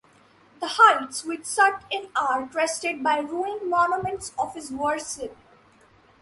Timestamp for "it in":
1.91-2.09